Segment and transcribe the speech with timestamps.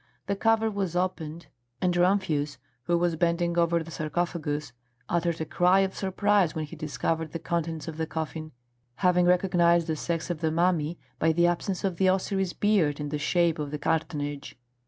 [0.25, 1.45] The cover was opened,
[1.79, 4.73] and Rumphius, who was bending over the sarcophagus,
[5.07, 8.51] uttered a cry of surprise when he discovered the contents of the coffin,
[9.05, 13.11] having recognised the sex of the mummy by the absence of the Osiris beard and
[13.11, 14.57] the shape of the cartonnage.